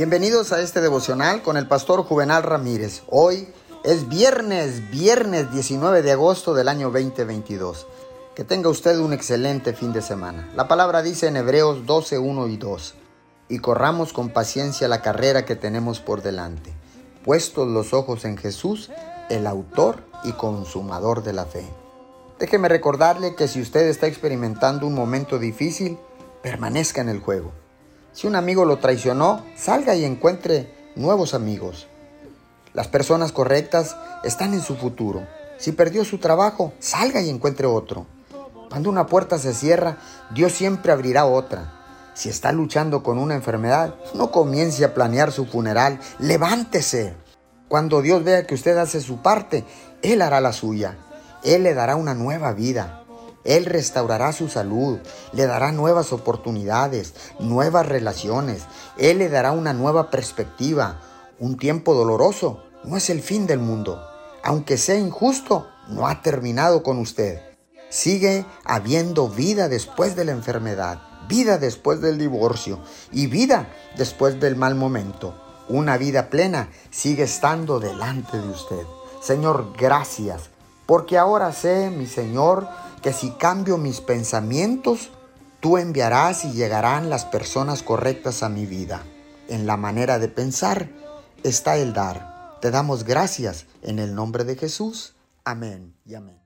Bienvenidos 0.00 0.54
a 0.54 0.62
este 0.62 0.80
devocional 0.80 1.42
con 1.42 1.58
el 1.58 1.68
pastor 1.68 2.02
Juvenal 2.04 2.42
Ramírez. 2.42 3.02
Hoy 3.10 3.48
es 3.84 4.08
viernes, 4.08 4.90
viernes 4.90 5.52
19 5.52 6.00
de 6.00 6.12
agosto 6.12 6.54
del 6.54 6.68
año 6.68 6.90
2022. 6.90 7.86
Que 8.34 8.42
tenga 8.42 8.70
usted 8.70 8.96
un 8.96 9.12
excelente 9.12 9.74
fin 9.74 9.92
de 9.92 10.00
semana. 10.00 10.48
La 10.56 10.68
palabra 10.68 11.02
dice 11.02 11.26
en 11.26 11.36
Hebreos 11.36 11.84
12, 11.84 12.18
1 12.18 12.46
y 12.46 12.56
2. 12.56 12.94
Y 13.50 13.58
corramos 13.58 14.14
con 14.14 14.30
paciencia 14.30 14.88
la 14.88 15.02
carrera 15.02 15.44
que 15.44 15.54
tenemos 15.54 16.00
por 16.00 16.22
delante, 16.22 16.72
puestos 17.22 17.68
los 17.68 17.92
ojos 17.92 18.24
en 18.24 18.38
Jesús, 18.38 18.90
el 19.28 19.46
autor 19.46 20.02
y 20.24 20.32
consumador 20.32 21.22
de 21.22 21.34
la 21.34 21.44
fe. 21.44 21.68
Déjeme 22.38 22.70
recordarle 22.70 23.34
que 23.34 23.48
si 23.48 23.60
usted 23.60 23.86
está 23.86 24.06
experimentando 24.06 24.86
un 24.86 24.94
momento 24.94 25.38
difícil, 25.38 25.98
permanezca 26.42 27.02
en 27.02 27.10
el 27.10 27.20
juego. 27.20 27.52
Si 28.12 28.26
un 28.26 28.34
amigo 28.34 28.64
lo 28.64 28.78
traicionó, 28.78 29.44
salga 29.56 29.94
y 29.94 30.04
encuentre 30.04 30.74
nuevos 30.96 31.32
amigos. 31.34 31.86
Las 32.72 32.88
personas 32.88 33.32
correctas 33.32 33.96
están 34.24 34.52
en 34.52 34.62
su 34.62 34.76
futuro. 34.76 35.26
Si 35.58 35.72
perdió 35.72 36.04
su 36.04 36.18
trabajo, 36.18 36.72
salga 36.80 37.20
y 37.20 37.30
encuentre 37.30 37.66
otro. 37.66 38.06
Cuando 38.68 38.90
una 38.90 39.06
puerta 39.06 39.38
se 39.38 39.54
cierra, 39.54 39.98
Dios 40.32 40.52
siempre 40.52 40.92
abrirá 40.92 41.26
otra. 41.26 41.72
Si 42.14 42.28
está 42.28 42.52
luchando 42.52 43.02
con 43.02 43.18
una 43.18 43.34
enfermedad, 43.34 43.94
no 44.14 44.30
comience 44.30 44.84
a 44.84 44.94
planear 44.94 45.32
su 45.32 45.46
funeral, 45.46 46.00
levántese. 46.18 47.14
Cuando 47.68 48.02
Dios 48.02 48.24
vea 48.24 48.46
que 48.46 48.54
usted 48.54 48.76
hace 48.76 49.00
su 49.00 49.22
parte, 49.22 49.64
Él 50.02 50.22
hará 50.22 50.40
la 50.40 50.52
suya. 50.52 50.96
Él 51.42 51.62
le 51.62 51.74
dará 51.74 51.96
una 51.96 52.14
nueva 52.14 52.52
vida. 52.52 52.99
Él 53.44 53.64
restaurará 53.64 54.32
su 54.32 54.48
salud, 54.48 54.98
le 55.32 55.46
dará 55.46 55.72
nuevas 55.72 56.12
oportunidades, 56.12 57.14
nuevas 57.38 57.86
relaciones. 57.86 58.64
Él 58.98 59.18
le 59.18 59.28
dará 59.28 59.52
una 59.52 59.72
nueva 59.72 60.10
perspectiva. 60.10 61.00
Un 61.38 61.56
tiempo 61.56 61.94
doloroso 61.94 62.62
no 62.84 62.96
es 62.96 63.08
el 63.08 63.22
fin 63.22 63.46
del 63.46 63.58
mundo. 63.58 64.02
Aunque 64.42 64.76
sea 64.76 64.96
injusto, 64.96 65.66
no 65.88 66.06
ha 66.06 66.22
terminado 66.22 66.82
con 66.82 66.98
usted. 66.98 67.40
Sigue 67.88 68.44
habiendo 68.64 69.28
vida 69.28 69.68
después 69.68 70.16
de 70.16 70.24
la 70.24 70.32
enfermedad, 70.32 71.00
vida 71.28 71.58
después 71.58 72.00
del 72.00 72.18
divorcio 72.18 72.78
y 73.10 73.26
vida 73.26 73.68
después 73.96 74.38
del 74.38 74.56
mal 74.56 74.74
momento. 74.74 75.34
Una 75.68 75.96
vida 75.96 76.30
plena 76.30 76.68
sigue 76.90 77.24
estando 77.24 77.80
delante 77.80 78.38
de 78.38 78.48
usted. 78.48 78.84
Señor, 79.22 79.72
gracias, 79.76 80.50
porque 80.86 81.18
ahora 81.18 81.52
sé, 81.52 81.90
mi 81.90 82.06
Señor, 82.06 82.68
que 83.02 83.12
si 83.12 83.30
cambio 83.32 83.78
mis 83.78 84.00
pensamientos, 84.00 85.10
tú 85.60 85.78
enviarás 85.78 86.44
y 86.44 86.52
llegarán 86.52 87.10
las 87.10 87.24
personas 87.24 87.82
correctas 87.82 88.42
a 88.42 88.48
mi 88.48 88.66
vida. 88.66 89.02
En 89.48 89.66
la 89.66 89.76
manera 89.76 90.18
de 90.18 90.28
pensar 90.28 90.90
está 91.42 91.76
el 91.76 91.92
dar. 91.92 92.58
Te 92.60 92.70
damos 92.70 93.04
gracias 93.04 93.66
en 93.82 93.98
el 93.98 94.14
nombre 94.14 94.44
de 94.44 94.56
Jesús. 94.56 95.14
Amén 95.44 95.94
y 96.04 96.14
amén. 96.14 96.40